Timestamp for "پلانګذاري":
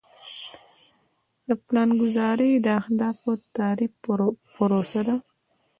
1.65-2.51